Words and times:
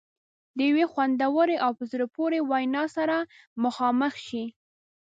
د 0.57 0.59
یوې 0.69 0.85
خوندورې 0.91 1.55
او 1.65 1.71
په 1.79 1.83
زړه 1.91 2.05
پورې 2.15 2.37
وینا 2.49 2.83
سره 2.95 3.17
مخامخ 3.63 4.13
شي. 4.27 4.43